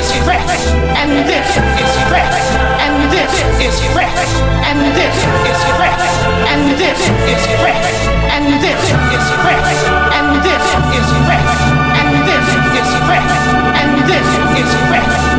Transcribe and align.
is 0.00 0.12
fresh, 0.24 0.48
and 0.96 1.12
this 1.28 1.48
is 1.76 1.92
fresh, 2.08 2.40
and 2.80 3.12
this 3.12 3.32
is 3.60 3.76
fresh, 3.92 4.16
and 4.64 4.80
this 4.96 5.16
is 5.44 5.60
fresh, 5.76 6.08
and 6.48 6.72
this 6.80 7.00
is 7.28 7.44
fresh, 7.60 7.92
and 8.32 8.48
this 8.64 8.80
is 8.80 9.28
fresh, 9.44 9.76
and 10.16 10.40
this 10.40 10.72
is 10.80 11.04
fresh, 11.20 11.52
and 12.00 12.16
this 12.24 12.48
is 12.78 12.90
fresh, 13.04 13.28
and 13.44 13.92
this 13.92 14.24
is 14.40 14.56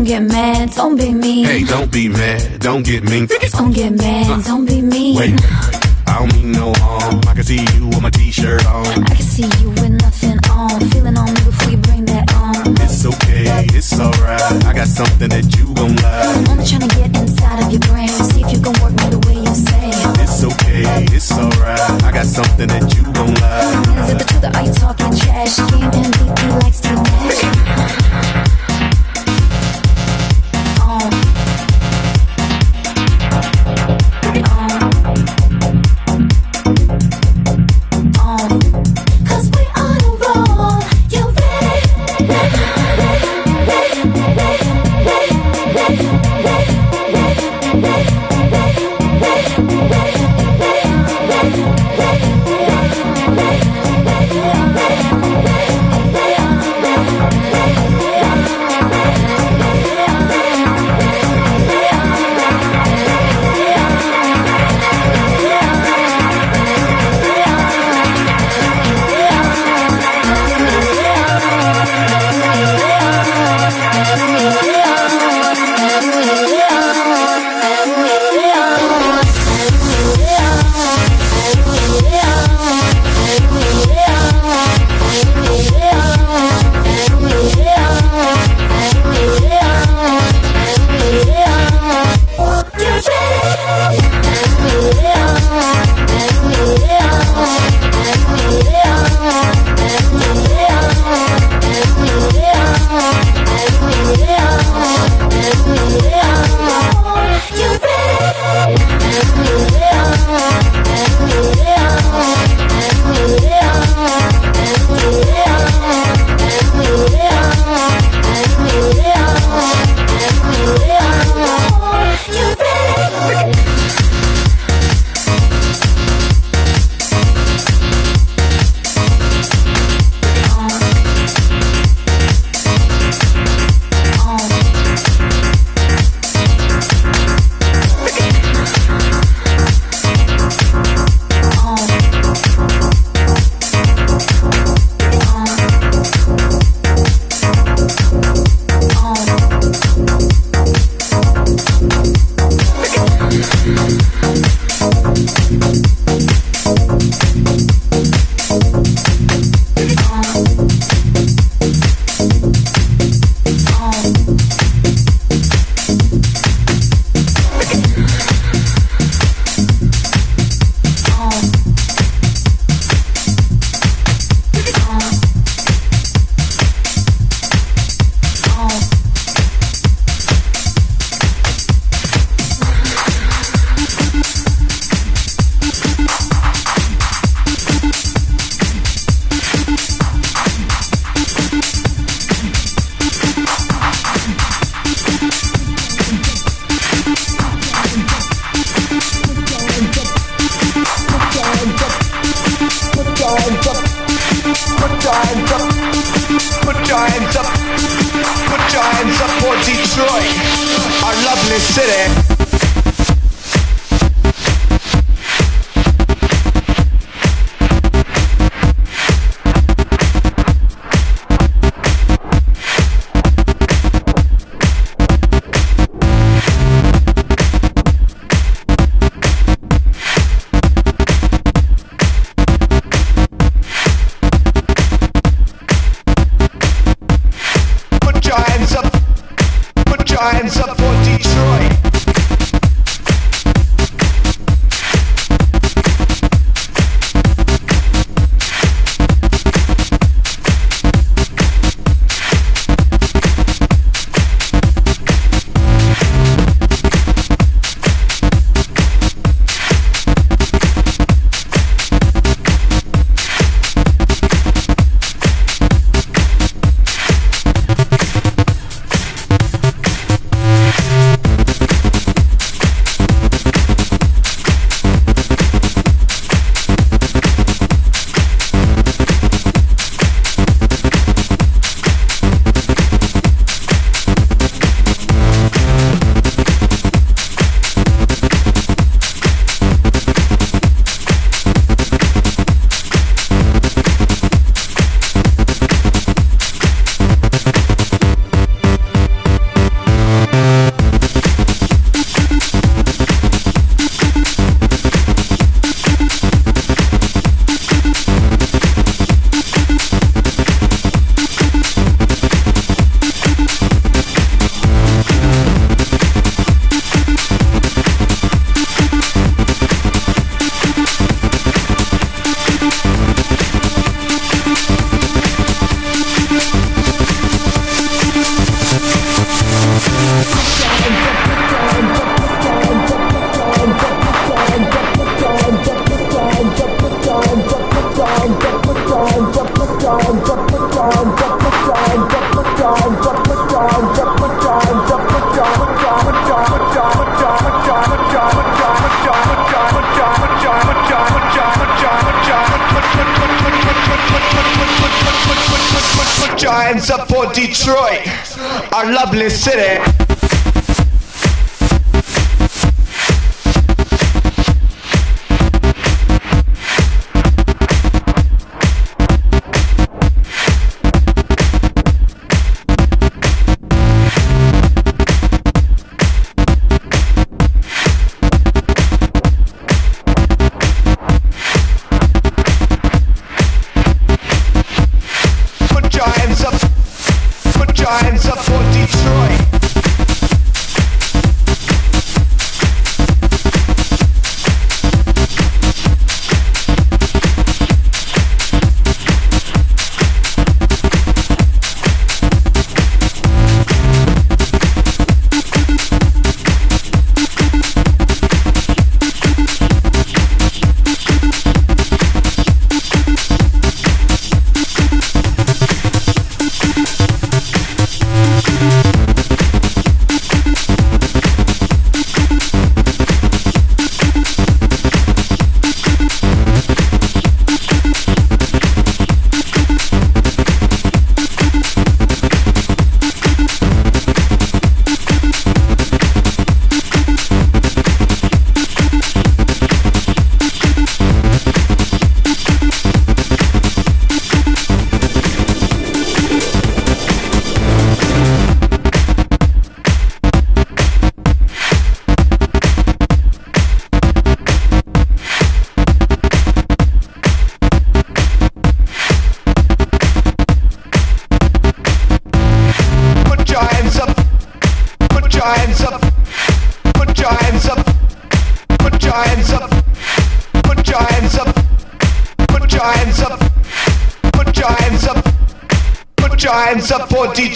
don't 0.00 0.08
get 0.08 0.22
mad, 0.22 0.70
don't 0.74 0.96
be 0.96 1.12
mean. 1.12 1.44
Hey, 1.44 1.62
don't 1.64 1.92
be 1.92 2.08
mad, 2.08 2.60
don't 2.60 2.82
get 2.82 3.04
mean. 3.04 3.28
Don't 3.52 3.72
get 3.72 3.92
mad, 3.92 4.44
don't 4.44 4.64
be 4.64 4.69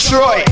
Detroit. 0.05 0.44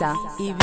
Ibiza, 0.00 0.16
Ibiza. 0.38 0.59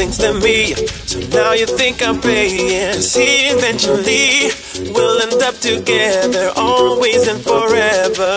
Things 0.00 0.16
to 0.16 0.32
me. 0.32 0.72
So 1.04 1.20
now 1.36 1.52
you 1.52 1.66
think 1.66 2.02
I'm 2.02 2.18
paying. 2.22 3.02
See, 3.02 3.52
eventually 3.52 4.48
we'll 4.94 5.20
end 5.20 5.42
up 5.42 5.56
together, 5.56 6.50
always 6.56 7.28
and 7.28 7.42
forever. 7.44 8.32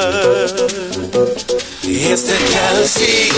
it's 1.87 2.23
the 2.27 2.39
jealousy 2.51 3.31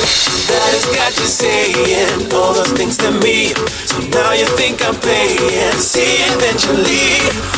that 0.49 0.67
has 0.73 0.85
got 0.97 1.13
you 1.21 1.27
saying 1.29 2.33
all 2.33 2.53
those 2.55 2.73
things 2.73 2.97
to 2.97 3.11
me. 3.21 3.53
So 3.89 4.01
now 4.09 4.31
you 4.33 4.47
think 4.57 4.81
I'm 4.81 4.95
playing. 4.95 5.77
See, 5.77 6.17
eventually 6.33 7.54